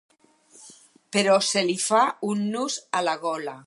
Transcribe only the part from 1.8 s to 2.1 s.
fa